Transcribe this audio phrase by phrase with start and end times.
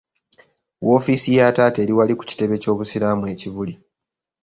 [0.81, 3.73] Woofiisi ya taata eri wali ku kitebe ky’Obusiraamu e Kibuli.